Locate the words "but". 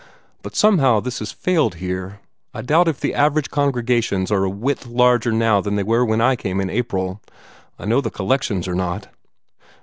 0.41-0.55